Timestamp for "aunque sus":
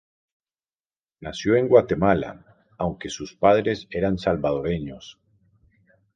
2.79-3.35